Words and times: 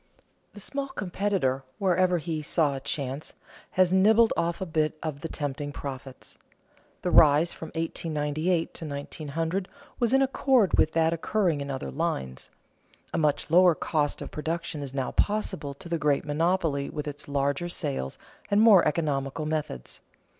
The 0.55 0.59
small 0.59 0.87
competitor, 0.87 1.63
wherever 1.77 2.17
he 2.17 2.41
saw 2.41 2.75
a 2.75 2.79
chance, 2.79 3.33
has 3.73 3.93
nibbled 3.93 4.33
off 4.35 4.59
a 4.59 4.65
bit 4.65 4.97
of 5.03 5.21
the 5.21 5.27
tempting 5.27 5.71
profits. 5.71 6.39
The 7.03 7.11
rise 7.11 7.53
from 7.53 7.67
1898 7.75 8.73
to 8.73 8.85
1900 8.87 9.69
was 9.99 10.11
in 10.11 10.23
accord 10.23 10.75
with 10.75 10.93
that 10.93 11.13
occurring 11.13 11.61
in 11.61 11.69
other 11.69 11.91
lines. 11.91 12.49
A 13.13 13.19
much 13.19 13.51
lower 13.51 13.75
cost 13.75 14.23
of 14.23 14.31
production 14.31 14.81
is 14.81 14.91
now 14.95 15.11
possible 15.11 15.75
to 15.75 15.87
the 15.87 15.99
great 15.99 16.25
monopoly 16.25 16.89
with 16.89 17.07
its 17.07 17.27
larger 17.27 17.69
sales 17.69 18.17
and 18.49 18.59
more 18.59 18.83
economical 18.87 19.45
methods. 19.45 20.01